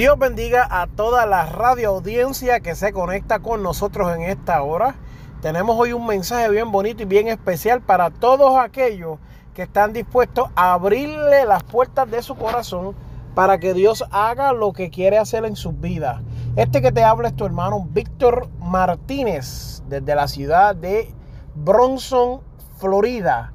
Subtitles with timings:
[0.00, 4.94] Dios bendiga a toda la radio audiencia que se conecta con nosotros en esta hora.
[5.42, 9.18] Tenemos hoy un mensaje bien bonito y bien especial para todos aquellos
[9.52, 12.96] que están dispuestos a abrirle las puertas de su corazón
[13.34, 16.22] para que Dios haga lo que quiere hacer en sus vidas.
[16.56, 21.14] Este que te habla es tu hermano Víctor Martínez desde la ciudad de
[21.54, 22.40] Bronson,
[22.78, 23.52] Florida.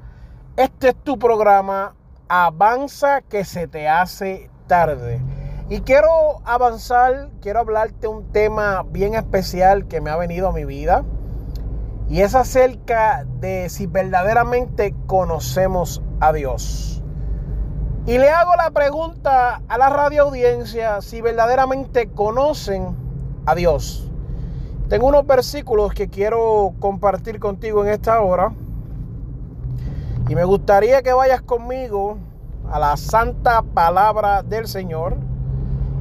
[0.57, 1.95] Este es tu programa
[2.27, 5.19] Avanza que se te hace tarde.
[5.67, 10.63] Y quiero avanzar, quiero hablarte un tema bien especial que me ha venido a mi
[10.63, 11.03] vida.
[12.07, 17.01] Y es acerca de si verdaderamente conocemos a Dios.
[18.05, 22.95] Y le hago la pregunta a la radio audiencia si verdaderamente conocen
[23.47, 24.11] a Dios.
[24.87, 28.53] Tengo unos versículos que quiero compartir contigo en esta hora.
[30.29, 32.19] Y me gustaría que vayas conmigo
[32.71, 35.17] a la santa palabra del Señor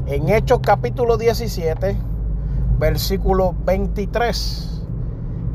[0.06, 1.96] en Hechos capítulo 17,
[2.78, 4.82] versículo 23.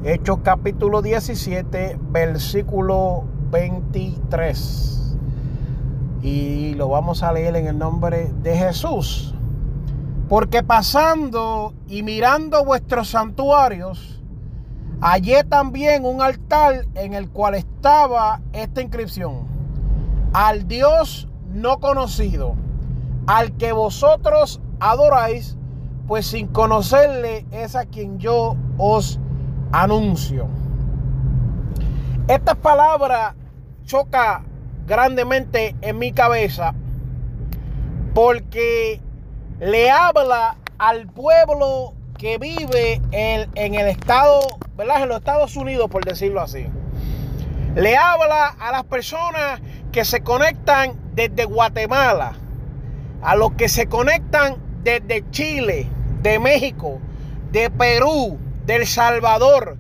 [0.04, 5.18] Hechos capítulo 17, versículo 23.
[6.24, 9.36] Y lo vamos a leer en el nombre de Jesús.
[10.28, 14.20] Porque pasando y mirando vuestros santuarios,
[15.00, 19.48] hallé también un altar en el cual estaba esta inscripción.
[20.34, 22.56] Al Dios no conocido
[23.28, 25.58] al que vosotros adoráis,
[26.08, 29.20] pues sin conocerle es a quien yo os
[29.72, 30.48] anuncio.
[32.28, 33.36] Esta palabra
[33.86, 34.44] choca
[34.86, 36.74] grandemente en mi cabeza
[38.14, 39.02] porque
[39.60, 44.42] le habla al pueblo que vive en, en, el estado,
[44.76, 45.04] ¿verdad?
[45.04, 46.68] En los Estados Unidos, por decirlo así.
[47.76, 52.34] Le habla a las personas que se conectan desde Guatemala,
[53.22, 55.88] a los que se conectan desde Chile,
[56.22, 57.00] de México,
[57.52, 59.78] de Perú, de El Salvador,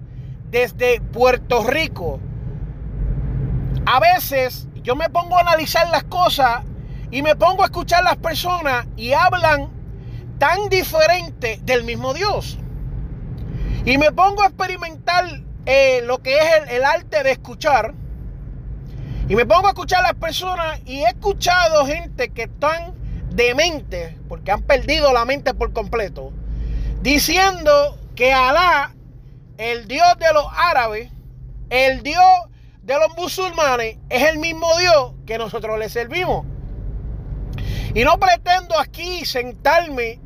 [0.49, 2.19] desde Puerto Rico.
[3.85, 6.63] A veces yo me pongo a analizar las cosas
[7.11, 9.69] y me pongo a escuchar las personas y hablan
[10.37, 12.57] tan diferente del mismo Dios.
[13.85, 15.25] Y me pongo a experimentar
[15.65, 17.93] eh, lo que es el, el arte de escuchar.
[19.27, 22.98] Y me pongo a escuchar a las personas y he escuchado gente que están
[23.39, 26.33] de mente, porque han perdido la mente por completo,
[27.01, 28.93] diciendo que Alá,
[29.57, 31.09] el Dios de los árabes,
[31.69, 32.21] el Dios
[32.81, 36.45] de los musulmanes, es el mismo Dios que nosotros le servimos.
[37.93, 40.19] Y no pretendo aquí sentarme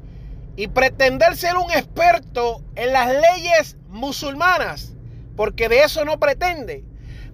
[0.55, 4.95] y pretender ser un experto en las leyes musulmanas,
[5.35, 6.83] porque de eso no pretende.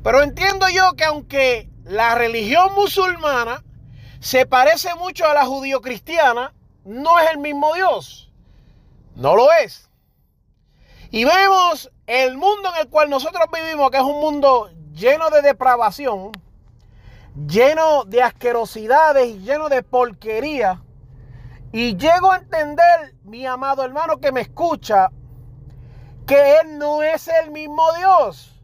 [0.03, 3.63] Pero entiendo yo que aunque la religión musulmana
[4.19, 6.53] se parece mucho a la judío-cristiana,
[6.83, 8.31] no es el mismo Dios.
[9.15, 9.89] No lo es.
[11.11, 15.41] Y vemos el mundo en el cual nosotros vivimos, que es un mundo lleno de
[15.41, 16.31] depravación,
[17.47, 20.81] lleno de asquerosidades y lleno de porquería.
[21.71, 25.09] Y llego a entender, mi amado hermano que me escucha,
[26.27, 28.55] que Él no es el mismo Dios.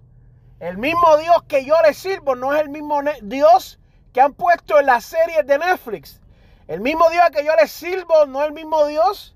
[0.60, 3.80] El mismo Dios que yo le sirvo no es el mismo Dios
[4.16, 6.22] que han puesto en las series de Netflix.
[6.70, 9.36] El mismo Dios que yo les sirvo no el mismo Dios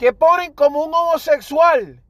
[0.00, 2.02] que ponen como un homosexual.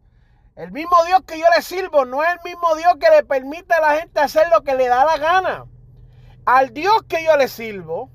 [0.55, 3.75] El mismo Dios que yo les sirvo no es el mismo Dios que le permite
[3.75, 5.67] a la gente hacer lo que le da la gana.
[6.47, 8.09] Al Dios que yo le sirvo,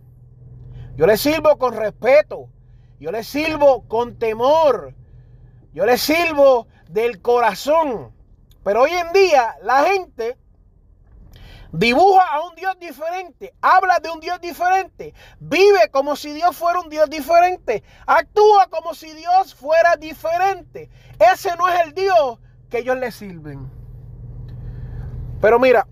[0.95, 2.49] yo le sirvo con respeto.
[2.99, 4.95] Yo le sirvo con temor.
[5.73, 8.15] Yo le sirvo del corazón.
[8.63, 10.39] Pero hoy en día la gente
[11.73, 16.81] Dibuja a un Dios diferente, habla de un Dios diferente, vive como si Dios fuera
[16.81, 20.89] un Dios diferente, actúa como si Dios fuera diferente.
[21.17, 22.39] Ese no es el Dios
[22.69, 23.71] que ellos le sirven.
[25.39, 25.87] Pero mira,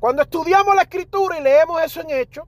[0.00, 2.46] cuando estudiamos la escritura y leemos eso en Hechos,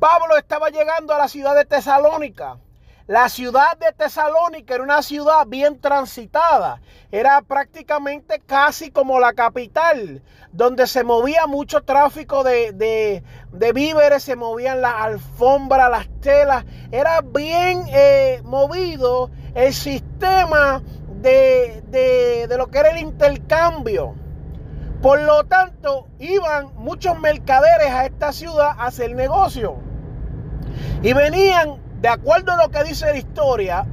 [0.00, 2.58] Pablo estaba llegando a la ciudad de Tesalónica,
[3.06, 6.80] la ciudad de Tesalónica era una ciudad bien transitada.
[7.12, 13.22] Era prácticamente casi como la capital, donde se movía mucho tráfico de,
[13.52, 16.64] víveres, se movían las alfombras, las telas.
[16.90, 20.82] Era bien eh, movido el sistema
[21.20, 24.16] de, de lo que era el intercambio.
[25.00, 29.76] Por lo tanto, iban muchos mercaderes a esta ciudad a hacer negocio.
[31.02, 33.86] Y venían de acuerdo a lo que dice la historia,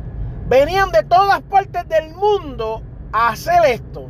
[0.47, 4.09] venían de todas partes del mundo a hacer esto.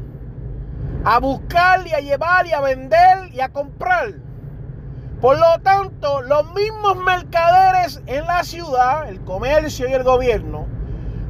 [1.06, 4.14] A buscar y a llevar y a vender y a comprar.
[5.22, 10.68] Por lo tanto, los mismos mercaderes en la ciudad, el comercio y el gobierno,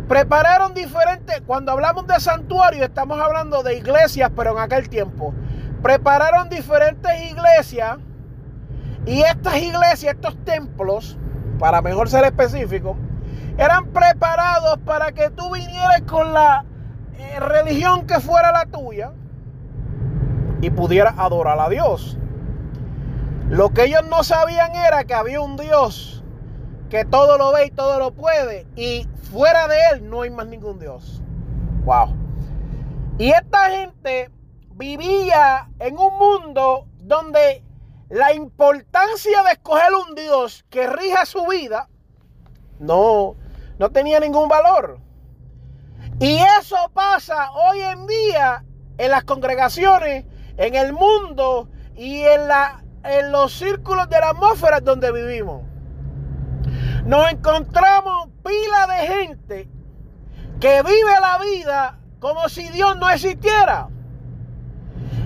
[0.07, 5.33] prepararon diferentes, cuando hablamos de santuario estamos hablando de iglesias, pero en aquel tiempo,
[5.81, 7.97] prepararon diferentes iglesias
[9.05, 11.17] y estas iglesias, estos templos,
[11.63, 12.97] para mejor ser específico,
[13.57, 16.65] eran preparados para que tú vinieras con la
[17.17, 19.13] eh, religión que fuera la tuya
[20.59, 22.17] y pudieras adorar a Dios.
[23.47, 26.25] Lo que ellos no sabían era que había un Dios
[26.89, 30.47] que todo lo ve y todo lo puede y fuera de él no hay más
[30.47, 31.23] ningún Dios.
[31.85, 32.13] Wow.
[33.17, 34.29] Y esta gente
[34.75, 37.63] vivía en un mundo donde
[38.13, 41.89] la importancia de escoger un Dios que rija su vida
[42.77, 43.35] no,
[43.79, 44.99] no tenía ningún valor.
[46.19, 48.63] Y eso pasa hoy en día
[48.99, 50.25] en las congregaciones,
[50.57, 55.63] en el mundo y en, la, en los círculos de la atmósfera donde vivimos.
[57.05, 59.69] Nos encontramos pila de gente
[60.61, 63.89] que vive la vida como si Dios no existiera.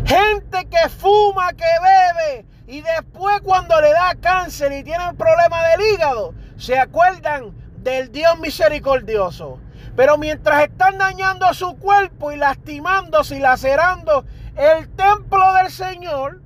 [0.06, 5.82] Gente que fuma, que bebe, y después cuando le da cáncer y tienen problema del
[5.94, 9.60] hígado, se acuerdan del Dios misericordioso.
[9.96, 14.26] Pero mientras están dañando su cuerpo y lastimándose y lacerando
[14.58, 16.42] el templo del Señor,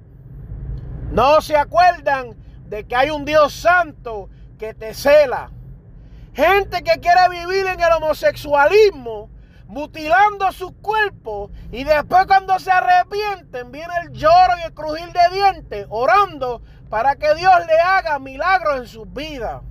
[1.11, 2.35] no se acuerdan
[2.67, 4.29] de que hay un Dios santo
[4.59, 5.49] que te cela.
[6.33, 9.30] Gente que quiere vivir en el homosexualismo
[9.71, 15.33] mutilando su cuerpo y después cuando se arrepienten viene el lloro y el crujir de
[15.33, 19.61] dientes orando para que Dios le haga milagros en sus vidas.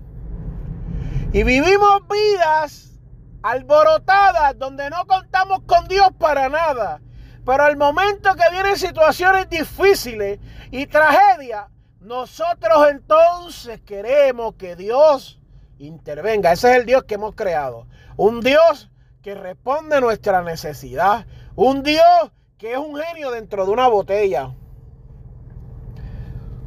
[1.35, 2.99] Y vivimos vidas
[3.43, 7.03] alborotadas donde no contamos con Dios para nada.
[7.45, 11.67] Pero al momento que vienen situaciones difíciles y tragedias,
[12.01, 15.43] nosotros entonces queremos que Dios
[15.79, 16.53] intervenga.
[16.53, 17.87] Ese es el Dios que hemos creado.
[18.17, 18.91] Un Dios
[19.23, 21.27] que responde a nuestra necesidad.
[21.57, 24.55] Un Dios que es un genio dentro de una botella.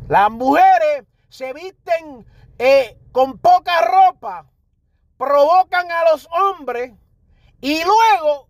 [0.08, 2.26] Las mujeres se visten
[2.58, 4.48] eh, con poca ropa,
[5.18, 6.94] provocan a los hombres
[7.62, 8.50] y luego,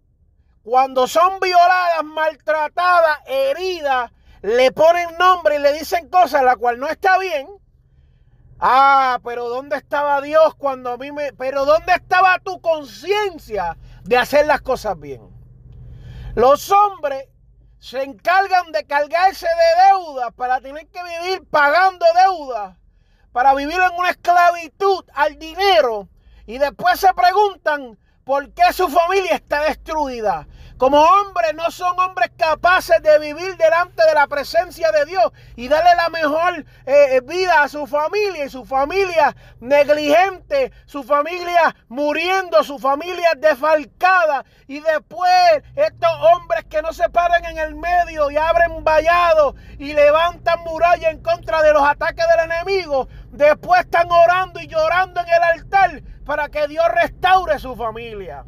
[0.64, 4.12] cuando son violadas, maltratadas, heridas,
[4.42, 7.48] le ponen nombre y le dicen cosas la cual no está bien.
[8.60, 11.34] Ah, pero ¿dónde estaba Dios cuando a mí me...
[11.34, 15.22] Pero ¿dónde estaba tu conciencia de hacer las cosas bien.
[16.36, 17.28] Los hombres
[17.80, 22.80] se encargan de cargarse de deuda para tener que vivir pagando deuda,
[23.32, 26.08] para vivir en una esclavitud al dinero
[26.46, 30.48] y después se preguntan por qué su familia está destruida.
[30.78, 35.68] Como hombres no son hombres capaces de vivir delante de la presencia de Dios y
[35.68, 41.76] darle la mejor eh, eh, vida a su familia y su familia negligente, su familia
[41.90, 45.32] muriendo, su familia defalcada y después
[45.76, 51.12] estos hombres que no se paran en el medio y abren vallados y levantan muralla
[51.12, 56.04] en contra de los ataques del enemigo, después están orando y llorando en el altar
[56.26, 58.44] para que Dios restaure su familia.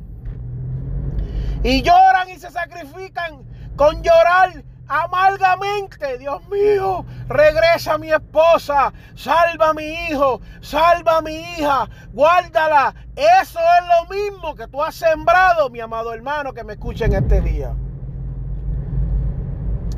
[1.63, 3.43] Y lloran y se sacrifican
[3.75, 6.17] con llorar amargamente.
[6.17, 12.93] Dios mío, regresa mi esposa, salva a mi hijo, salva a mi hija, guárdala.
[13.15, 17.13] Eso es lo mismo que tú has sembrado, mi amado hermano, que me escucha en
[17.13, 17.73] este día.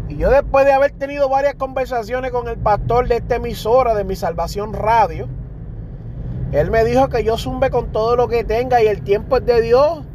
[0.10, 4.06] Y yo después de haber tenido varias conversaciones con el pastor de esta emisora de
[4.06, 5.28] mi salvación radio,
[6.54, 9.46] él me dijo que yo zumbe con todo lo que tenga y el tiempo es
[9.46, 10.06] de Dios.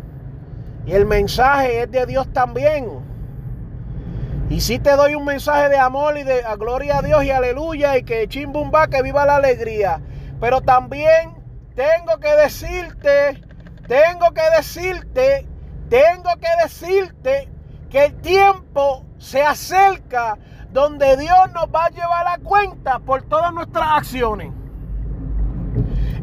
[0.87, 2.89] Y el mensaje es de Dios también.
[4.51, 7.97] Y si te doy un mensaje de amor y de gloria a Dios y aleluya
[7.97, 10.01] y que chimbumba, que viva la alegría.
[10.41, 11.35] Pero también
[11.75, 13.41] tengo que decirte,
[13.87, 15.47] tengo que decirte,
[15.89, 17.49] tengo que decirte
[17.89, 20.39] que el tiempo se acerca
[20.73, 24.53] donde Dios nos va a llevar a cuenta por todas nuestras acciones.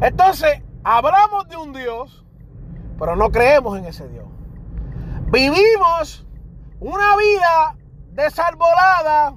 [0.00, 2.20] Entonces, hablamos de un Dios
[3.00, 4.26] pero no creemos en ese Dios.
[5.30, 6.26] Vivimos
[6.80, 7.76] una vida
[8.08, 9.36] desalvolada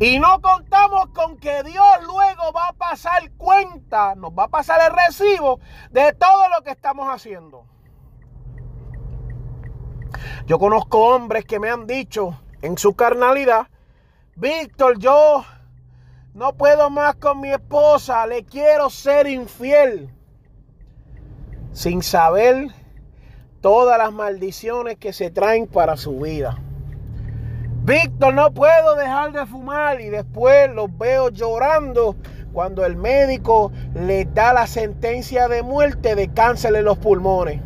[0.00, 4.80] y no contamos con que Dios luego va a pasar cuenta, nos va a pasar
[4.90, 5.60] el recibo
[5.90, 7.66] de todo lo que estamos haciendo.
[10.46, 13.66] Yo conozco hombres que me han dicho en su carnalidad,
[14.36, 15.44] Víctor, yo
[16.32, 20.14] no puedo más con mi esposa, le quiero ser infiel.
[21.72, 22.85] Sin saber
[23.66, 26.56] todas las maldiciones que se traen para su vida.
[27.82, 32.14] Víctor, no puedo dejar de fumar y después los veo llorando
[32.52, 37.60] cuando el médico le da la sentencia de muerte de cáncer en los pulmones.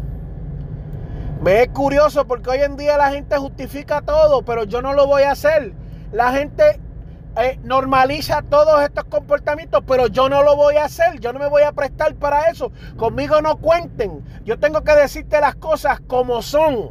[1.42, 5.07] Me es curioso porque hoy en día la gente justifica todo, pero yo no lo
[5.07, 5.75] voy a hacer.
[6.12, 6.80] La gente
[7.37, 11.21] eh, normaliza todos estos comportamientos, pero yo no lo voy a hacer.
[11.21, 12.73] Yo no me voy a prestar para eso.
[12.97, 14.25] Conmigo no cuenten.
[14.45, 16.91] Yo tengo que decirte las cosas como son.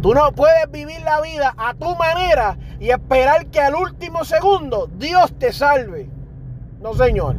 [0.00, 4.88] Tú no puedes vivir la vida a tu manera y esperar que al último segundo
[4.96, 6.08] Dios te salve.
[6.80, 7.36] No, señor.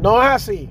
[0.00, 0.70] No es así.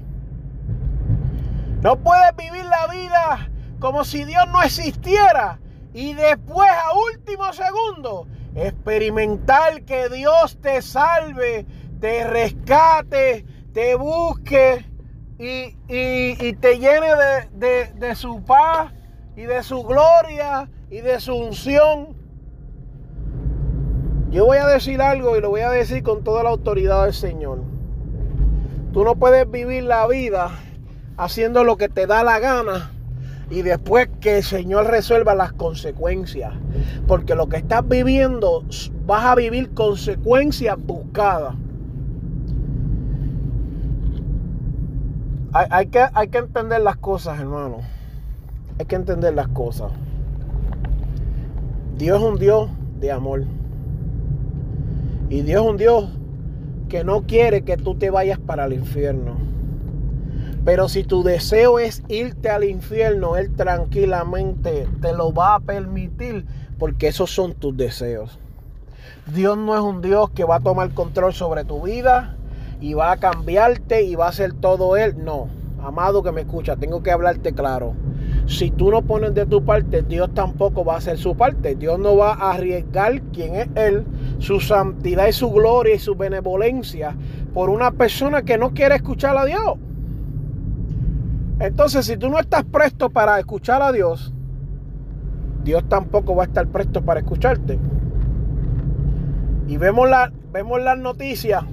[1.81, 3.49] No puedes vivir la vida
[3.79, 5.59] como si Dios no existiera
[5.93, 11.65] y después a último segundo experimentar que Dios te salve,
[11.99, 14.85] te rescate, te busque
[15.37, 17.07] y, te llene
[17.53, 18.93] de, de su paz
[19.35, 22.15] y de su gloria y de su unción.
[24.29, 27.13] Yo voy a decir algo y lo voy a decir con toda la autoridad del
[27.13, 27.61] Señor.
[28.93, 30.51] Tú no puedes vivir la vida
[31.17, 32.94] haciendo lo que te da la gana
[33.49, 36.53] y después que el Señor resuelva las consecuencias.
[37.07, 38.63] Porque lo que estás viviendo,
[39.05, 41.55] vas a vivir consecuencias buscadas.
[45.53, 47.77] Hay, que, hay que entender las cosas, hermano.
[48.77, 49.91] Hay que entender las cosas.
[51.97, 53.45] Dios es un Dios de amor.
[55.29, 56.09] Y Dios es un Dios
[56.89, 59.54] que no quiere que tú te vayas para el infierno.
[60.65, 66.47] Pero si tu deseo es irte al infierno, Él tranquilamente te lo va a permitir
[66.79, 68.39] porque esos son tus deseos.
[69.31, 72.35] Dios no es un Dios que va a tomar control sobre tu vida
[72.81, 75.23] y va a cambiarte y va a hacer todo Él.
[75.23, 75.49] No,
[75.83, 77.93] amado que me escucha, tengo que hablarte claro.
[78.47, 81.75] Si tú no pones de tu parte, Dios tampoco va a hacer su parte.
[81.75, 84.03] Dios no va a arriesgar quién es Él,
[84.39, 87.15] su santidad y su gloria y su benevolencia
[87.53, 89.77] por una persona que no quiere escuchar a Dios.
[91.59, 94.33] Entonces, si tú no estás presto para escuchar a Dios,
[95.63, 97.79] Dios tampoco va a estar presto para escucharte.
[99.67, 101.63] Y vemos, la, vemos las noticias.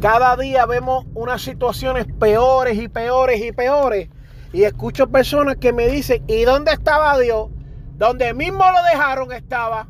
[0.00, 4.08] Cada día vemos unas situaciones peores y peores y peores.
[4.52, 7.48] Y escucho personas que me dicen, ¿y dónde estaba Dios?
[7.96, 9.88] Donde mismo lo dejaron estaba.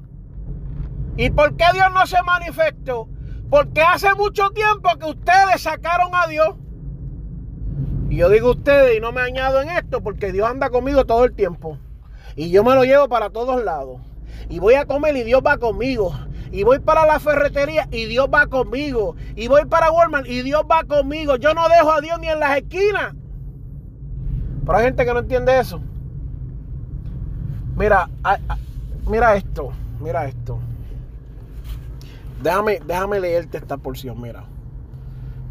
[1.16, 3.08] ¿Y por qué Dios no se manifestó?
[3.50, 6.56] Porque hace mucho tiempo que ustedes sacaron a Dios.
[8.08, 11.24] Y yo digo ustedes y no me añado en esto porque Dios anda conmigo todo
[11.24, 11.78] el tiempo.
[12.36, 14.00] Y yo me lo llevo para todos lados.
[14.48, 16.14] Y voy a comer y Dios va conmigo.
[16.50, 19.16] Y voy para la ferretería y Dios va conmigo.
[19.36, 21.36] Y voy para Walmart y Dios va conmigo.
[21.36, 23.14] Yo no dejo a Dios ni en las esquinas.
[24.64, 25.80] Pero hay gente que no entiende eso.
[27.76, 28.08] Mira,
[29.06, 29.72] mira esto.
[30.00, 30.58] Mira esto.
[32.42, 34.20] Déjame, déjame leerte esta porción.
[34.20, 34.44] Mira.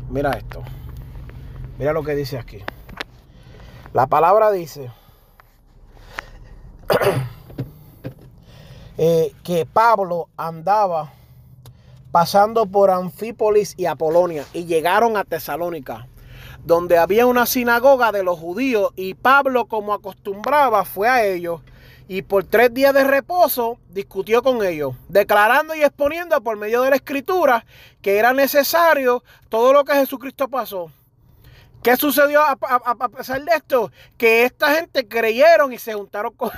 [0.10, 0.64] Mira esto.
[1.78, 2.64] Mira lo que dice aquí.
[3.94, 4.92] La palabra dice
[8.98, 11.14] eh, que Pablo andaba
[12.12, 16.08] pasando por Anfípolis y Apolonia y llegaron a Tesalónica,
[16.66, 21.62] donde había una sinagoga de los judíos y Pablo como acostumbraba fue a ellos
[22.08, 26.90] y por tres días de reposo discutió con ellos, declarando y exponiendo por medio de
[26.90, 27.66] la escritura
[28.02, 30.92] que era necesario todo lo que Jesucristo pasó
[31.84, 33.92] ¿Qué sucedió a, pesar de esto?
[34.18, 36.52] Que esta gente creyeron y se juntaron con,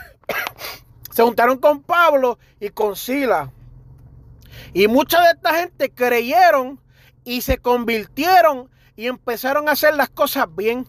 [1.11, 3.51] se juntaron con Pablo y con Sila.
[4.73, 6.79] Y mucha de esta gente creyeron
[7.23, 10.88] y se convirtieron y empezaron a hacer las cosas bien.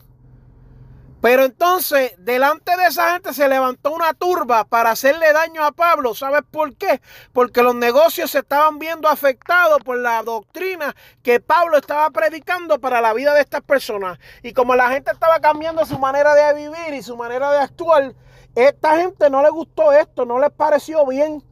[1.20, 6.14] Pero entonces, delante de esa gente se levantó una turba para hacerle daño a Pablo.
[6.14, 7.02] ¿Sabes por qué?
[7.32, 13.02] Porque los negocios se estaban viendo afectados por la doctrina que Pablo estaba predicando para
[13.02, 14.18] la vida de estas personas.
[14.42, 18.14] Y como la gente estaba cambiando su manera de vivir y su manera de actuar,
[18.54, 21.44] esta gente no le gustó esto, no les pareció bien.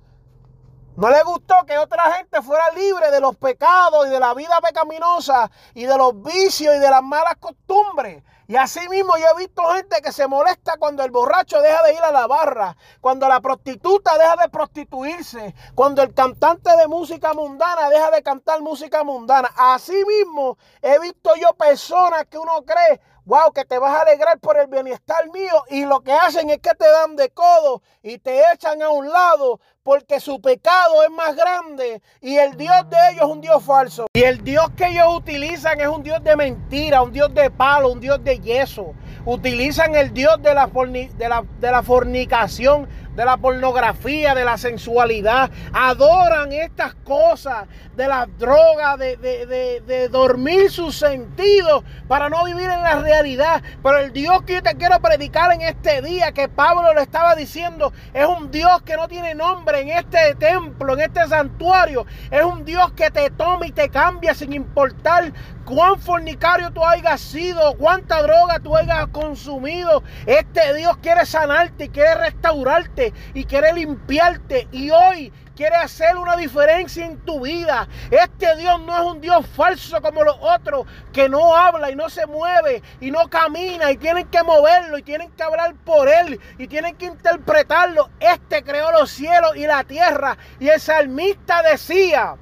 [0.99, 4.61] No le gustó que otra gente fuera libre de los pecados y de la vida
[4.61, 8.25] pecaminosa y de los vicios y de las malas costumbres.
[8.49, 11.93] Y así mismo yo he visto gente que se molesta cuando el borracho deja de
[11.93, 17.33] ir a la barra, cuando la prostituta deja de prostituirse, cuando el cantante de música
[17.33, 19.53] mundana deja de cantar música mundana.
[19.57, 24.39] Así mismo he visto yo personas que uno cree, wow, que te vas a alegrar
[24.39, 28.17] por el bienestar mío y lo que hacen es que te dan de codo y
[28.17, 32.97] te echan a un lado porque su pecado es más grande y el Dios de
[33.11, 34.07] ellos es un Dios falso.
[34.15, 37.93] Y el Dios que ellos utilizan es un Dios de mentira, un Dios de palo,
[37.93, 38.95] un Dios de yeso.
[39.27, 42.89] Utilizan el Dios de la, de la, de la fornicación,
[43.19, 45.51] de la pornografía, de la sensualidad.
[45.73, 52.81] Adoran estas cosas, de las drogas, de, de, dormir sus sentidos para no vivir en
[52.81, 53.61] la realidad.
[53.83, 57.35] Pero el Dios que yo te quiero predicar en este día, que Pablo le estaba
[57.35, 62.07] diciendo, es un Dios que no tiene nombre en este templo, en este santuario.
[62.31, 65.33] Es un Dios que te toma y te cambia sin importar
[65.65, 70.05] cuán fornicario tú hayas sido, cuánta droga tú hayas consumido.
[70.25, 74.69] Este Dios quiere sanarte y quiere restaurarte y quiere limpiarte.
[74.73, 77.89] Y hoy quiere hacer una diferencia en tu vida.
[78.11, 82.09] Este Dios no es un Dios falso como los otros, que no habla y no
[82.09, 86.41] se mueve y no camina y tienen que moverlo y tienen que hablar por él
[86.59, 88.11] y tienen que interpretarlo.
[88.21, 92.37] Este creó los cielos y la tierra y el salmista decía,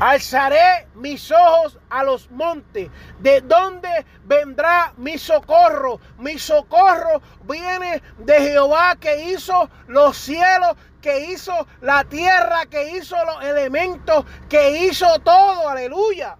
[0.00, 2.90] Alzaré mis ojos a los montes.
[3.18, 6.00] ¿De dónde vendrá mi socorro?
[6.18, 11.52] Mi socorro viene de Jehová que hizo los cielos, que hizo
[11.82, 15.68] la tierra, que hizo los elementos, que hizo todo.
[15.68, 16.38] Aleluya.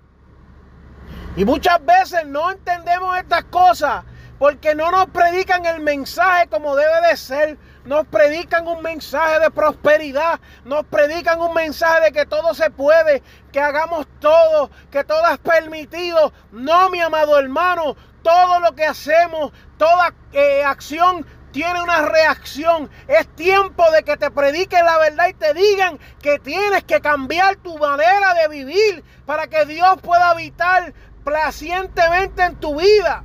[1.37, 4.05] Y muchas veces no entendemos estas cosas
[4.39, 7.59] porque no nos predican el mensaje como debe de ser.
[7.85, 13.23] Nos predican un mensaje de prosperidad, nos predican un mensaje de que todo se puede,
[13.53, 16.33] que hagamos todo, que todo es permitido.
[16.53, 22.91] No, mi amado hermano, todo lo que hacemos, toda eh, acción tiene una reacción.
[23.09, 27.57] Es tiempo de que te prediquen la verdad y te digan que tienes que cambiar
[27.57, 30.93] tu manera de vivir para que Dios pueda habitar
[31.25, 33.25] placientemente en tu vida.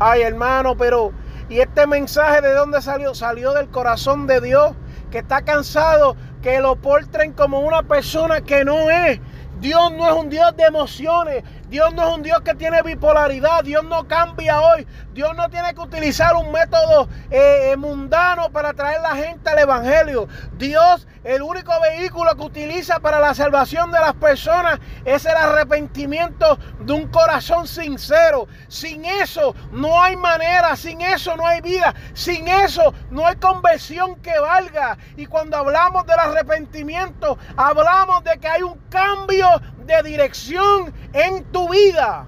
[0.00, 1.12] Ay, hermano, pero
[1.54, 3.14] ¿y este mensaje de dónde salió?
[3.14, 4.72] Salió del corazón de Dios,
[5.12, 9.20] que está cansado, que lo portren como una persona que no es.
[9.60, 11.44] Dios no es un Dios de emociones.
[11.68, 13.62] Dios no es un Dios que tiene bipolaridad.
[13.62, 14.84] Dios no cambia hoy.
[15.12, 19.60] Dios no tiene que utilizar un método eh, eh, mundano para traer la gente al
[19.60, 20.26] Evangelio.
[20.58, 26.58] Dios, el único vehículo que utiliza para la salvación de las personas es el arrepentimiento
[26.80, 28.46] de un corazón sincero.
[28.68, 30.76] Sin eso no hay manera.
[30.76, 31.94] Sin eso no hay vida.
[32.12, 34.98] Sin eso no hay conversión que valga.
[35.16, 39.48] Y cuando hablamos del arrepentimiento, hablamos de que hay un cambio
[39.86, 42.26] de dirección en tu vida.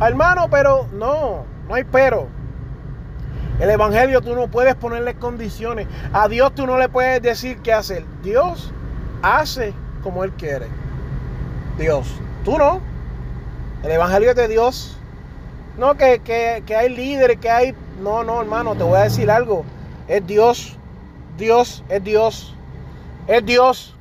[0.00, 2.37] Hermano, pero no, no hay pero.
[3.60, 5.88] El Evangelio tú no puedes ponerle condiciones.
[6.12, 8.04] A Dios tú no le puedes decir qué hacer.
[8.22, 8.72] Dios
[9.22, 10.66] hace como Él quiere.
[11.76, 12.06] Dios,
[12.44, 12.80] tú no.
[13.82, 14.96] El Evangelio es de Dios.
[15.76, 17.74] No que, que, que hay líderes, que hay...
[18.02, 19.64] No, no, hermano, te voy a decir algo.
[20.06, 20.76] Es Dios.
[21.36, 22.54] Dios es Dios.
[23.26, 23.97] Es Dios.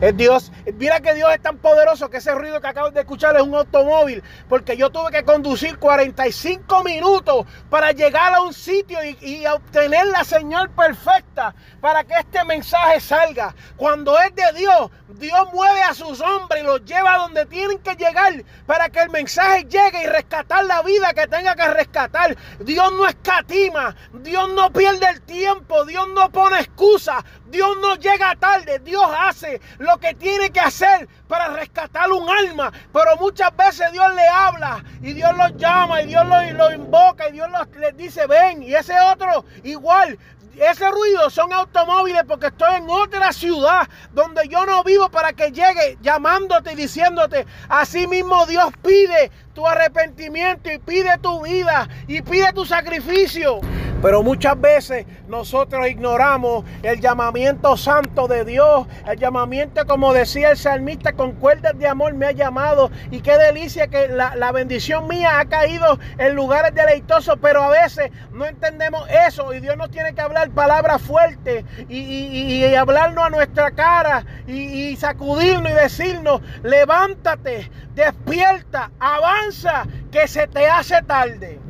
[0.00, 0.50] Es Dios.
[0.78, 3.54] Mira que Dios es tan poderoso que ese ruido que acabas de escuchar es un
[3.54, 4.22] automóvil.
[4.48, 10.24] Porque yo tuve que conducir 45 minutos para llegar a un sitio y, obtener la
[10.24, 13.54] señal perfecta para que este mensaje salga.
[13.76, 17.78] Cuando es de Dios, Dios mueve a sus hombres y los lleva a donde tienen
[17.80, 18.32] que llegar
[18.66, 22.36] para que el mensaje llegue y rescatar la vida que tenga que rescatar.
[22.60, 23.94] Dios no escatima.
[24.14, 25.84] Dios no pierde el tiempo.
[25.84, 27.22] Dios no pone excusa.
[27.50, 28.78] Dios no llega tarde.
[28.80, 32.72] Dios hace lo que tiene que hacer para rescatar un alma.
[32.92, 37.32] Pero muchas veces Dios le habla y Dios los llama y Dios lo, invoca y
[37.32, 38.62] Dios les dice ven.
[38.62, 40.18] Y ese otro igual.
[40.56, 45.52] Ese ruido son automóviles porque estoy en otra ciudad donde yo no vivo para que
[45.52, 47.46] llegue llamándote y diciéndote.
[47.68, 53.60] Así mismo Dios pide tu arrepentimiento y pide tu vida y pide tu sacrificio.
[54.02, 60.56] Pero muchas veces nosotros ignoramos el llamamiento santo de Dios, el llamamiento como decía el
[60.56, 65.38] salmista, con cuerdas de amor me ha llamado y qué delicia que la, bendición mía
[65.38, 70.14] ha caído en lugares deleitosos, pero a veces no entendemos eso y Dios nos tiene
[70.14, 74.60] que hablar palabras fuertes y, hablarnos a nuestra cara y,
[74.90, 81.69] y sacudirnos y decirnos, levántate, despierta, avanza, que se te hace tarde.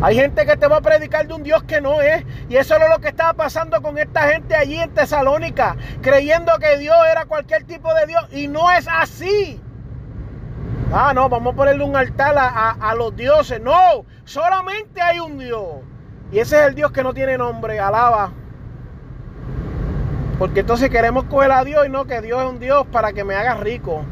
[0.00, 2.24] Hay gente que te va a predicar de un Dios que no es.
[2.48, 6.78] Y eso es lo que estaba pasando con esta gente allí en Tesalónica, creyendo que
[6.78, 8.22] Dios era cualquier tipo de Dios.
[8.30, 9.60] Y no es así.
[10.92, 13.60] Ah, no, vamos a ponerle un altar a, los dioses.
[13.60, 15.82] No, solamente hay un Dios.
[16.30, 17.80] Y ese es el Dios que no tiene nombre.
[17.80, 18.30] Alaba.
[20.38, 23.24] Porque entonces queremos coger a Dios y no que Dios es un Dios para que
[23.24, 24.04] me haga rico.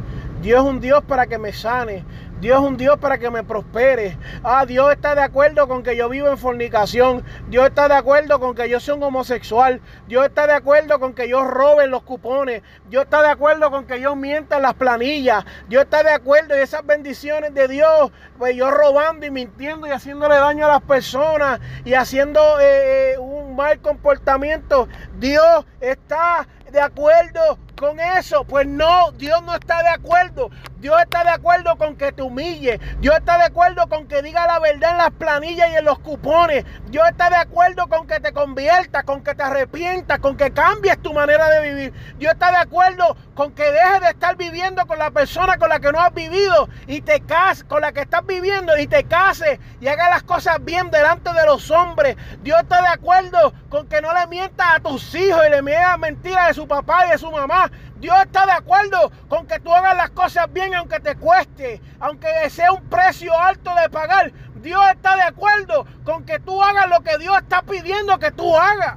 [0.42, 2.04] Dios es un Dios para que me sane.
[2.40, 4.16] Dios es un Dios para que me prospere.
[4.44, 7.24] Ah, Dios está de acuerdo con que yo vivo en fornicación.
[7.48, 9.80] Dios está de acuerdo con que yo soy un homosexual.
[10.06, 12.62] Dios está de acuerdo con que yo robe los cupones.
[12.88, 15.44] Dios está de acuerdo con que yo mienta en las planillas.
[15.68, 19.90] Dios está de acuerdo y esas bendiciones de Dios, pues yo robando y mintiendo y
[19.90, 24.88] haciéndole daño a las personas y haciendo eh, eh, un mal comportamiento.
[25.18, 26.46] Dios está
[26.76, 28.44] de acuerdo con eso?
[28.44, 30.50] Pues no, Dios no está de acuerdo.
[30.78, 32.78] Dios está de acuerdo con que te humille.
[33.00, 35.98] Dios está de acuerdo con que diga la verdad en las planillas y en los
[35.98, 36.64] cupones.
[36.88, 41.00] Dios está de acuerdo con que te conviertas, con que te arrepientas, con que cambies
[41.00, 41.92] tu manera de vivir.
[42.18, 45.80] Dios está de acuerdo con que dejes de estar viviendo con la persona con la
[45.80, 49.58] que no has vivido y te cases, con la que estás viviendo y te cases
[49.80, 52.16] y hagas las cosas bien delante de los hombres.
[52.42, 55.98] Dios está de acuerdo con que no le mientas a tus hijos y le mientas
[55.98, 57.70] mentiras de su papá y de su mamá.
[57.98, 62.28] Dios está de acuerdo con que tú hagas las cosas bien aunque te cueste, aunque
[62.50, 64.32] sea un precio alto de pagar.
[64.56, 68.56] Dios está de acuerdo con que tú hagas lo que Dios está pidiendo que tú
[68.56, 68.96] hagas.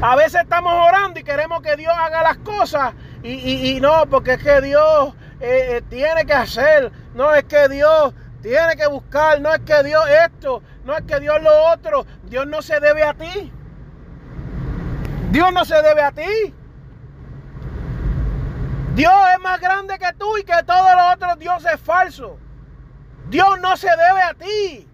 [0.00, 4.42] A veces estamos orando y queremos que Dios haga las cosas y, no, porque es
[4.42, 9.54] que Dios eh, eh, tiene que hacer, no es que Dios tiene que buscar, no
[9.54, 13.14] es que Dios esto, no es que Dios lo otro, Dios no se debe a
[13.14, 13.50] ti.
[15.34, 16.54] Dios no se debe a ti.
[18.94, 22.34] Dios es más grande que tú y que todos los otros dioses falsos.
[23.30, 24.88] Dios no se debe a ti.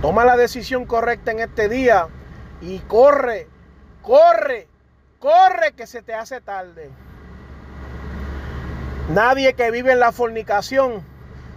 [0.00, 2.08] Toma la decisión correcta en este día
[2.62, 3.50] y corre,
[4.00, 4.66] corre,
[5.18, 6.90] corre que se te hace tarde.
[9.10, 11.04] Nadie que vive en la fornicación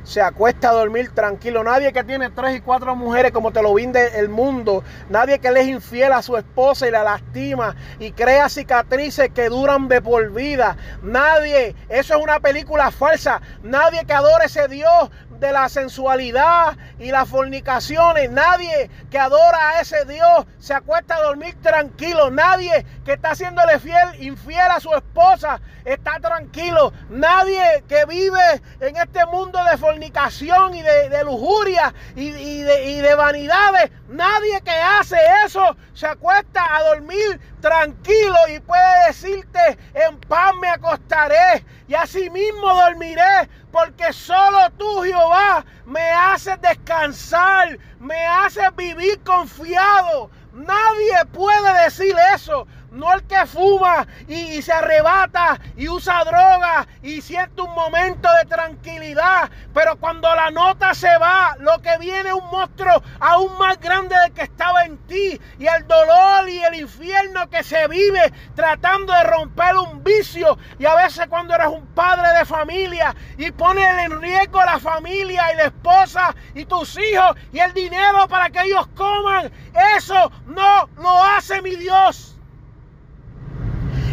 [0.04, 1.64] se acuesta a dormir tranquilo.
[1.64, 4.84] Nadie que tiene tres y cuatro mujeres como te lo vende el mundo.
[5.10, 9.50] Nadie que le es infiel a su esposa y la lastima y crea cicatrices que
[9.50, 10.78] duran de por vida.
[11.02, 13.42] Nadie, eso es una película falsa.
[13.64, 15.10] Nadie que adore ese Dios
[15.44, 18.32] de la sensualidad y las fornicaciones.
[18.32, 22.32] Nadie que adora a ese Dios se acuesta a dormir tranquilo.
[22.32, 26.94] Nadie que está haciéndole fiel, infiel a su esposa está tranquilo.
[27.10, 33.16] Nadie que vive en este mundo de fornicación y de, lujuria y, de, y de
[33.16, 33.92] vanidades.
[34.08, 40.70] Nadie que hace eso se acuesta a dormir tranquilo y puede decirte, en paz me
[40.70, 49.20] acostaré y así mismo dormiré, porque solo tú, Jehová, me haces descansar, me haces vivir
[49.24, 50.30] confiado.
[50.54, 52.68] Nadie puede decir eso.
[52.94, 58.48] No el que fuma y, se arrebata y usa droga y siente un momento de
[58.48, 59.50] tranquilidad.
[59.74, 64.16] Pero cuando la nota se va, lo que viene es un monstruo aún más grande
[64.16, 65.42] del que estaba en ti.
[65.58, 70.60] Y el dolor y el infierno que se vive tratando de romper un vicio.
[70.78, 75.52] Y a veces cuando eres un padre de familia y pones en riesgo la familia
[75.52, 79.52] y la esposa y tus hijos y el dinero para que ellos coman.
[79.98, 82.33] Eso no lo hace mi Dios.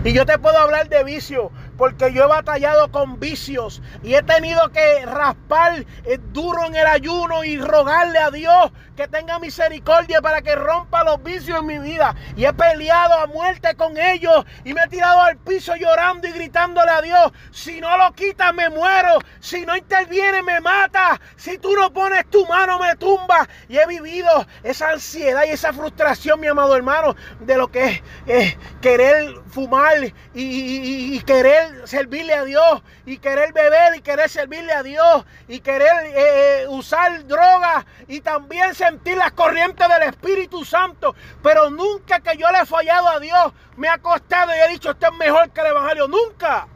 [0.02, 4.22] Y yo te puedo hablar de vicio, porque yo he batallado con vicios y he
[4.22, 10.20] tenido que raspar eh, duro en el ayuno y rogarle a Dios que tenga misericordia
[10.20, 12.14] para que rompa los vicios en mi vida.
[12.36, 16.32] Y he peleado a muerte con ellos y me he tirado al piso llorando y
[16.32, 21.56] gritándole a Dios, si no lo quitas me muero, si no interviene me mata, si
[21.56, 23.48] tú no pones tu mano me tumba.
[23.70, 28.58] Y he vivido esa ansiedad y esa frustración, mi amado hermano, de lo que es
[28.82, 29.96] querer fumar
[30.34, 36.06] y querer servirle a Dios y querer beber y querer servirle a Dios y querer
[36.06, 41.14] eh, eh, usar drogas y también sentir las corrientes del Espíritu Santo.
[41.42, 44.90] Pero nunca que yo le he fallado a Dios me ha costado y he dicho,
[44.90, 46.08] esto es mejor que el Evangelio.
[46.08, 46.68] Nunca.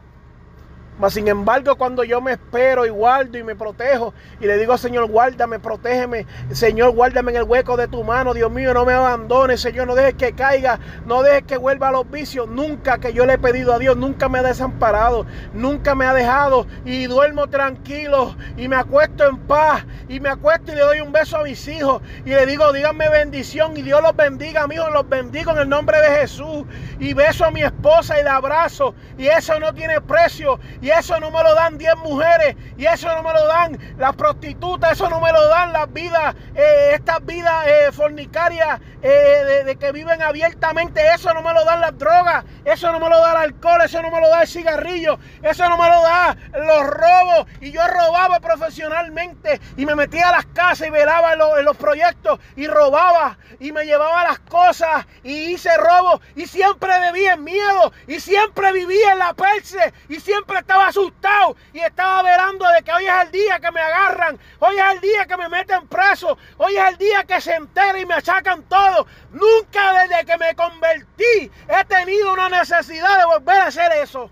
[0.98, 4.78] Mas sin embargo, cuando yo me espero y guardo y me protejo y le digo,
[4.78, 8.92] Señor, guárdame, protégeme, Señor, guárdame en el hueco de tu mano, Dios mío, no me
[8.92, 12.48] abandones, Señor, no dejes que caiga, no dejes que vuelva a los vicios.
[12.48, 16.14] Nunca que yo le he pedido a Dios, nunca me ha desamparado, nunca me ha
[16.14, 16.66] dejado.
[16.84, 21.10] Y duermo tranquilo y me acuesto en paz y me acuesto y le doy un
[21.10, 22.02] beso a mis hijos.
[22.24, 26.00] Y le digo, díganme bendición y Dios los bendiga, amigos, los bendigo en el nombre
[26.00, 26.64] de Jesús.
[27.00, 28.94] Y beso a mi esposa y la abrazo.
[29.18, 33.08] Y eso no tiene precio y eso no me lo dan 10 mujeres, y eso
[33.08, 37.24] no me lo dan las prostitutas, eso no me lo dan las vidas, eh, estas
[37.24, 42.44] vidas eh, fornicarias eh, de, que viven abiertamente, eso no me lo dan las drogas,
[42.66, 45.66] eso no me lo da el alcohol, eso no me lo da el cigarrillo, eso
[45.70, 49.60] no me lo da los robos, y yo robaba profesionalmente.
[49.76, 53.38] Y me metía a las casas y velaba en los, proyectos y robaba.
[53.60, 57.92] Y me llevaba las cosas y hice robo y siempre debía en miedo.
[58.06, 59.92] Y siempre vivía en la perse.
[60.08, 63.80] Y siempre estaba asustado y estaba velando de que hoy es el día que me
[63.80, 67.54] agarran, hoy es el día que me meten preso, hoy es el día que se
[67.54, 69.06] entera y me achacan todo.
[69.30, 74.30] Nunca desde que me convertí he tenido una necesidad de volver a hacer eso.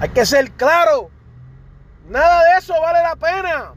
[0.00, 1.10] Hay que ser claro.
[2.08, 3.72] Nada de eso vale la pena.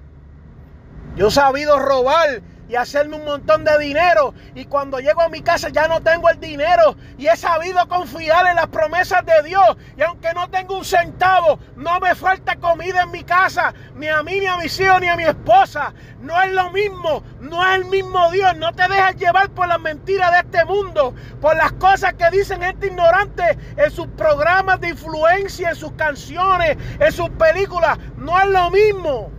[1.16, 4.34] Yo he sabido robar y hacerme un montón de dinero.
[4.56, 6.96] Y cuando llego a mi casa ya no tengo el dinero.
[7.18, 9.76] Y he sabido confiar en las promesas de Dios.
[9.98, 13.74] Y aunque no tengo un centavo, no me falta comida en mi casa.
[13.96, 15.94] Ni a mí, ni a mis hijos, ni a mi esposa.
[16.22, 17.22] No es lo mismo.
[17.42, 18.56] No es el mismo Dios.
[18.56, 21.14] No te dejes llevar por las mentiras de este mundo.
[21.42, 26.78] Por las cosas que dicen gente ignorante en sus programas de influencia, en sus canciones,
[27.02, 27.98] en sus películas.
[28.16, 29.30] No es lo mismo.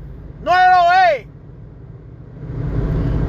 [0.43, 1.32] No lo es.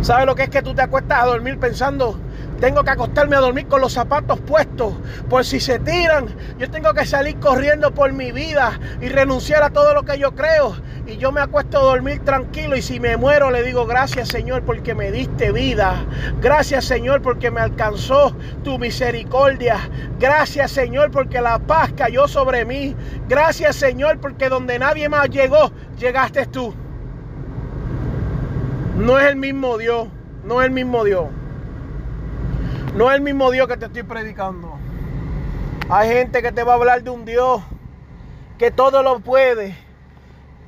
[0.03, 2.19] ¿Sabes lo que es que tú te acuestas a dormir pensando,
[2.59, 4.93] tengo que acostarme a dormir con los zapatos puestos,
[5.29, 6.25] por si se tiran,
[6.59, 10.35] yo tengo que salir corriendo por mi vida y renunciar a todo lo que yo
[10.35, 10.75] creo?
[11.07, 14.63] Y yo me acuesto a dormir tranquilo y si me muero le digo gracias Señor
[14.63, 16.05] porque me diste vida.
[16.41, 18.35] Gracias Señor porque me alcanzó
[18.65, 19.77] tu misericordia.
[20.19, 22.93] Gracias Señor porque la paz cayó sobre mí.
[23.29, 26.73] Gracias Señor porque donde nadie más llegó, llegaste tú.
[28.95, 30.07] No es el mismo Dios.
[30.43, 31.27] No es el mismo Dios.
[32.95, 34.77] No es el mismo Dios que te estoy predicando.
[35.89, 37.61] Hay gente que te va a hablar de un Dios
[38.57, 39.75] que todo lo puede.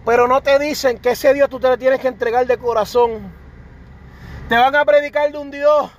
[0.06, 3.32] Pero no te dicen que ese Dios tú te le tienes que entregar de corazón.
[4.50, 5.92] Te van a predicar de un Dios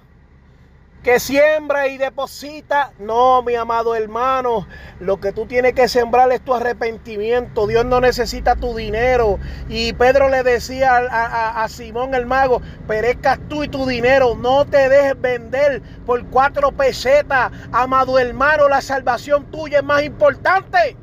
[1.06, 2.90] que siembra y deposita.
[2.98, 4.66] No, mi amado hermano,
[4.98, 7.68] lo que tú tienes que sembrar es tu arrepentimiento.
[7.68, 9.38] Dios no necesita tu dinero.
[9.68, 14.34] Y Pedro le decía a, Simón el mago, perezcas tú y tu dinero.
[14.34, 17.52] No te dejes vender por cuatro pesetas.
[17.70, 20.96] Amado hermano, la salvación tuya es más importante.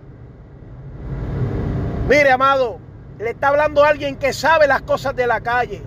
[2.09, 2.77] Mire, amado,
[3.19, 5.81] le está hablando alguien que sabe las cosas de la calle.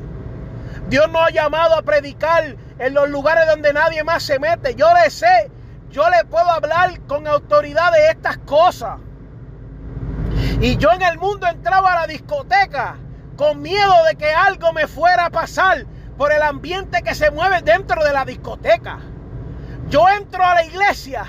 [0.88, 4.74] Dios no ha llamado a predicar en los lugares donde nadie más se mete.
[4.74, 5.50] Yo le sé,
[5.90, 8.98] yo le puedo hablar con autoridad de estas cosas.
[10.60, 12.96] Y yo en el mundo entraba a la discoteca
[13.36, 15.84] con miedo de que algo me fuera a pasar
[16.16, 18.98] por el ambiente que se mueve dentro de la discoteca.
[19.88, 21.24] Yo entro a la iglesia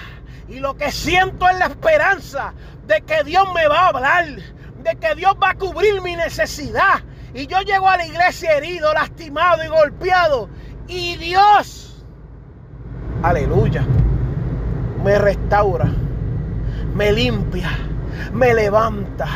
[0.47, 2.53] y lo que siento es la esperanza
[2.86, 7.03] de que Dios me va a hablar, de que Dios va a cubrir mi necesidad.
[7.33, 10.49] Y yo llego a la iglesia herido, lastimado y golpeado.
[10.89, 12.02] Y Dios,
[13.21, 13.86] aleluya,
[15.04, 15.91] me restaura,
[16.95, 17.69] me limpia,
[18.32, 19.28] me levanta,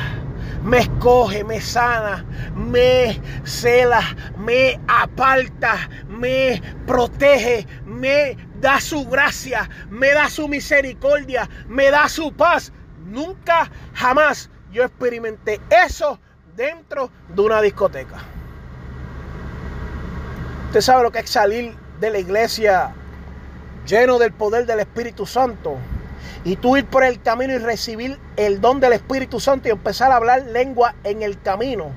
[0.63, 2.23] me escoge, me sana,
[2.55, 4.01] me cela,
[4.37, 12.31] me aparta, me protege, me da su gracia, me da su misericordia, me da su
[12.31, 12.71] paz.
[13.03, 16.17] Nunca, jamás yo experimenté eso
[16.55, 18.30] dentro de una discoteca.
[20.71, 22.93] Usted sabe lo que es salir de la iglesia
[23.85, 25.75] lleno del poder del Espíritu Santo.
[26.45, 30.13] Y tú ir por el camino y recibir el don del Espíritu Santo y empezar
[30.13, 31.91] a hablar lengua en el camino.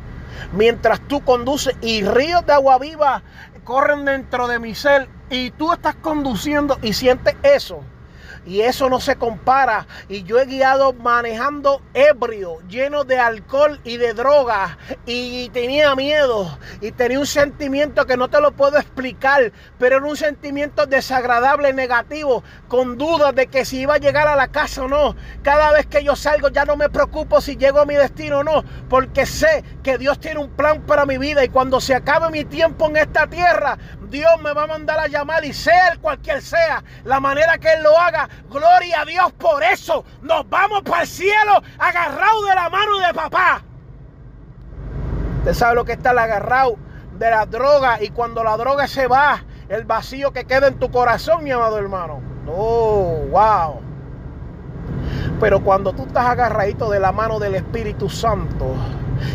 [0.55, 3.23] Mientras tú conduces y ríos de agua viva
[3.63, 7.81] corren dentro de mi ser y tú estás conduciendo y sientes eso.
[8.47, 9.87] Y eso no se compara.
[10.09, 14.79] Y yo he guiado manejando ebrio, lleno de alcohol y de droga.
[15.07, 16.59] Y tenía miedo.
[16.81, 19.53] Y tenía un sentimiento que no te lo puedo explicar.
[19.79, 22.45] Pero era un sentimiento desagradable, negativo.
[22.69, 25.17] Con dudas de que si iba a llegar a la casa o no.
[25.43, 28.45] Cada vez que yo salgo ya no me preocupo si llego a mi destino o
[28.45, 28.65] no.
[28.91, 31.45] Porque sé que Dios tiene un plan para mi vida.
[31.45, 33.79] Y cuando se acabe mi tiempo en esta tierra,
[34.15, 35.45] Dios me va a mandar a llamar.
[35.45, 40.05] Y sea cualquier sea la manera que Él lo haga Gloria a Dios por eso.
[40.23, 43.63] Nos vamos para el cielo agarrados de la mano de papá.
[45.39, 46.77] Usted sabe lo que está el agarrado
[47.19, 50.91] de la droga y cuando la droga se va, el vacío que queda en tu
[50.93, 52.21] corazón, mi amado hermano.
[52.47, 53.81] Oh, wow.
[55.41, 58.77] Pero cuando tú estás agarradito de la mano del Espíritu Santo,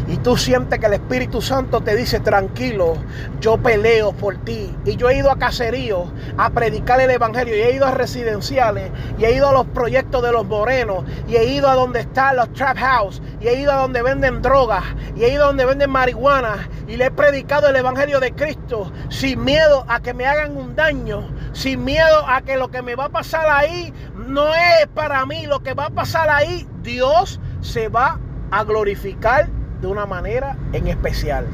[0.08, 2.96] y tú sientes que el Espíritu Santo te dice, tranquilo,
[3.42, 4.76] yo peleo por ti.
[4.86, 8.92] Y yo he ido a caseríos a predicar el Evangelio, y he ido a residenciales,
[9.18, 12.38] y he ido a los proyectos de los morenos, y he ido a donde están
[12.38, 14.84] los trap house, y he ido a donde venden drogas,
[15.16, 18.92] y he ido a donde venden marihuana, y le he predicado el Evangelio de Cristo
[19.10, 22.96] sin miedo a que me hagan un daño, sin miedo a que lo que me
[22.96, 27.40] va a pasar ahí no es para mí, lo que va a pasar ahí, Dios
[27.62, 28.20] se va
[28.52, 29.50] a glorificar
[29.82, 31.46] de una manera en especial.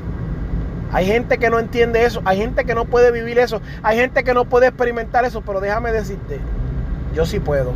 [0.91, 4.23] Hay gente que no entiende eso, hay gente que no puede vivir eso, hay gente
[4.23, 6.39] que no puede experimentar eso, pero déjame decirte,
[7.13, 7.71] yo sí puedo.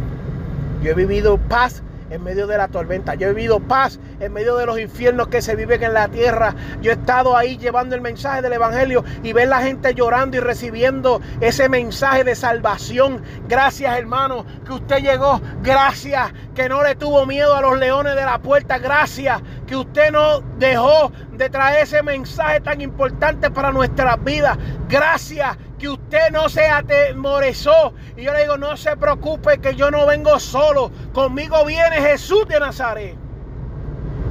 [0.82, 3.16] Yo he vivido paz en medio de la tormenta.
[3.16, 6.56] Yo he vivido paz en medio de los infiernos que se viven en la tierra.
[6.82, 10.40] Yo he estado ahí llevando el mensaje del Evangelio y ver la gente llorando y
[10.40, 13.22] recibiendo ese mensaje de salvación.
[13.48, 15.42] Gracias hermano que usted llegó.
[15.64, 18.80] Gracias que no le tuvo miedo a los leones de la puerta.
[18.80, 24.58] Gracias que usted no dejó de traer ese mensaje tan importante para nuestras vidas.
[24.90, 27.94] Gracias que usted no se atemorizó.
[28.16, 30.92] Y yo le digo, no se preocupe que yo no vengo solo.
[31.14, 33.16] Conmigo viene Jesús de Nazaret.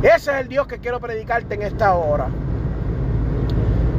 [0.03, 2.29] Ese es el Dios que quiero predicarte en esta hora.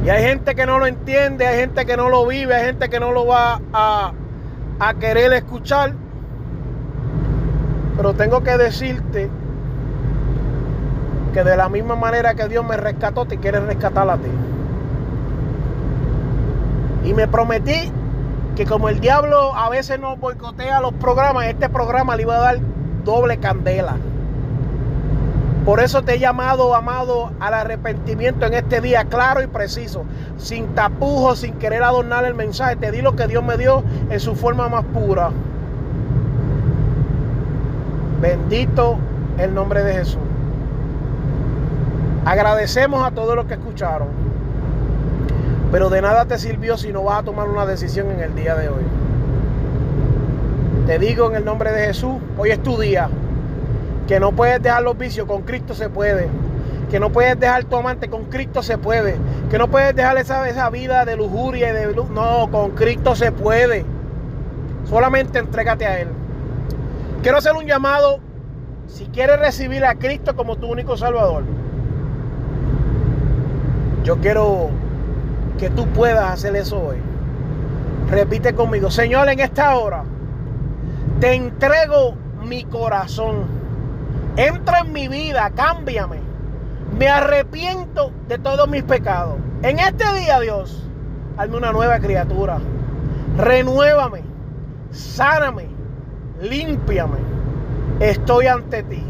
[0.04, 2.88] Y hay gente que no lo entiende, hay gente que no lo vive, hay gente
[2.88, 4.12] que no lo va a,
[4.78, 5.92] a querer escuchar.
[7.96, 9.28] Pero tengo que decirte
[11.34, 14.30] que de la misma manera que Dios me rescató, te quiere rescatar a ti.
[17.04, 17.92] Y me prometí
[18.56, 22.40] que como el diablo a veces nos boicotea los programas, este programa le iba a
[22.40, 22.58] dar
[23.04, 23.96] doble candela.
[25.64, 30.04] Por eso te he llamado, amado, al arrepentimiento en este día claro y preciso,
[30.38, 32.76] sin tapujos, sin querer adornar el mensaje.
[32.76, 35.30] Te di lo que Dios me dio en su forma más pura.
[38.20, 38.98] Bendito
[39.38, 40.20] el nombre de Jesús.
[42.24, 44.08] Agradecemos a todos los que escucharon.
[45.72, 48.56] Pero de nada te sirvió si no vas a tomar una decisión en el día
[48.56, 48.82] de hoy.
[50.86, 53.08] Te digo en el nombre de Jesús, hoy es tu día.
[54.08, 56.28] Que no puedes dejar los vicios, con Cristo se puede.
[56.90, 59.16] Que no puedes dejar tu amante, con Cristo se puede.
[59.48, 61.94] Que no puedes dejar esa, esa vida de lujuria y de...
[61.94, 63.84] No, con Cristo se puede.
[64.88, 66.08] Solamente entrégate a Él.
[67.22, 68.18] Quiero hacer un llamado
[68.88, 71.44] si quieres recibir a Cristo como tu único Salvador.
[74.02, 74.70] Yo quiero
[75.60, 76.96] que tú puedas hacer eso hoy.
[78.08, 80.02] Repite conmigo, Señor, en esta hora
[81.20, 83.44] te entrego mi corazón.
[84.36, 86.16] Entra en mi vida, cámbiame.
[86.98, 89.36] Me arrepiento de todos mis pecados.
[89.62, 90.88] En este día, Dios,
[91.36, 92.58] hazme una nueva criatura.
[93.36, 94.22] Renuévame,
[94.92, 95.66] sáname,
[96.40, 97.18] límpiame.
[98.00, 99.04] Estoy ante ti.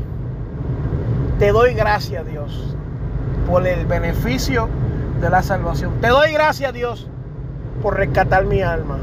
[1.39, 2.75] Te doy gracias, Dios,
[3.49, 4.69] por el beneficio
[5.21, 5.93] de la salvación.
[6.01, 7.07] Te doy gracias, Dios,
[7.83, 8.99] por rescatar mi alma.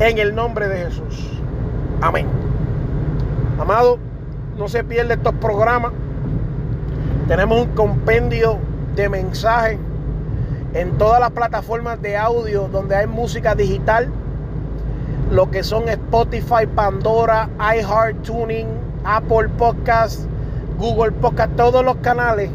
[0.00, 1.30] En el nombre de Jesús.
[2.00, 2.26] Amén.
[3.60, 3.98] Amado,
[4.58, 5.92] no se pierda estos programas.
[7.28, 8.58] Tenemos un compendio
[8.96, 9.78] de mensajes
[10.74, 14.08] en todas las plataformas de audio donde hay música digital.
[15.30, 18.66] Lo que son Spotify, Pandora, iHeart Tuning,
[19.04, 20.26] Apple Podcast,
[20.78, 22.50] Google Podcast, todos los canales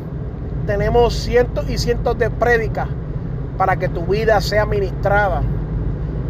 [0.69, 2.87] tenemos cientos y cientos de prédicas
[3.57, 5.41] para que tu vida sea ministrada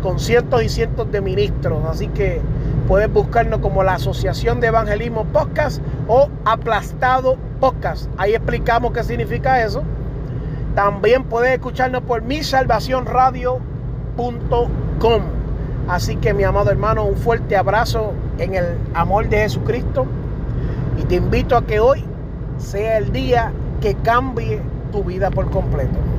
[0.01, 1.83] con cientos y cientos de ministros.
[1.89, 2.39] Así que
[2.87, 8.09] puedes buscarnos como la Asociación de Evangelismo Podcast o Aplastado Podcast.
[8.17, 9.83] Ahí explicamos qué significa eso.
[10.73, 15.21] También puedes escucharnos por misalvacionradio.com.
[15.89, 20.05] Así que mi amado hermano, un fuerte abrazo en el amor de Jesucristo.
[20.97, 22.05] Y te invito a que hoy
[22.57, 24.61] sea el día que cambie
[24.91, 26.18] tu vida por completo.